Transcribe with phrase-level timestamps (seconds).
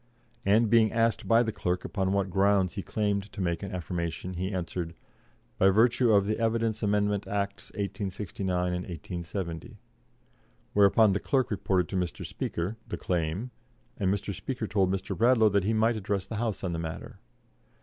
[0.47, 4.33] And being asked by the Clerk upon what grounds he claimed to make an affirmation,
[4.33, 4.95] he answered:
[5.59, 9.77] 'By virtue of the Evidence Amendment Acts, 1869 and 1870.'
[10.73, 12.25] Whereupon the Clerk reported to Mr.
[12.25, 13.51] Speaker" the claim,
[13.95, 14.33] and Mr.
[14.33, 15.15] Speaker told Mr.
[15.15, 17.19] Bradlaugh that he might address the House on the matter.